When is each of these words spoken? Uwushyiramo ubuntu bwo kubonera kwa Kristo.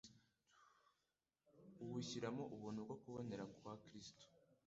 Uwushyiramo 1.83 2.43
ubuntu 2.55 2.79
bwo 2.85 2.95
kubonera 3.01 3.43
kwa 3.57 3.73
Kristo. 3.83 4.23